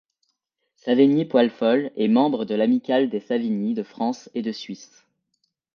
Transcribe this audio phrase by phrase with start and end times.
[0.77, 5.05] Savigny-Poil-Fol est membre de l'Amicale des Savigny de France et de Suisse.